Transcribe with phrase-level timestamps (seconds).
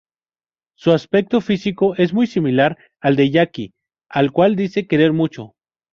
[0.75, 3.71] Su aspecto físico es muy similar al de Yuki,
[4.09, 5.53] al cual dice querer mucho.